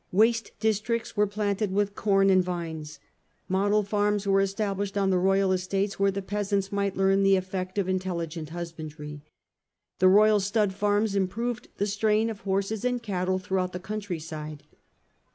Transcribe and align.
Waste 0.11 0.53
districts 0.59 1.15
were 1.15 1.27
planted 1.27 1.71
with 1.71 1.93
corn 1.93 2.31
and 2.31 2.43
vines. 2.43 2.97
Model 3.47 3.83
farms 3.83 4.25
were 4.25 4.41
established 4.41 4.97
on 4.97 5.11
the 5.11 5.19
royal 5.19 5.51
estates 5.51 5.99
where 5.99 6.09
the 6.09 6.23
peasants 6.23 6.71
might 6.71 6.97
learn 6.97 7.21
the 7.21 7.35
effect 7.35 7.77
of 7.77 7.87
intelligent 7.87 8.49
husbandry. 8.49 9.21
The 9.99 10.07
royal 10.09 10.39
stud 10.39 10.73
farms 10.73 11.15
improved 11.15 11.67
the 11.77 11.85
strain 11.85 12.31
of 12.31 12.39
horses 12.39 12.83
and 12.83 12.99
cattle 12.99 13.37
throughout 13.37 13.73
the 13.73 13.79
countryside. 13.79 14.63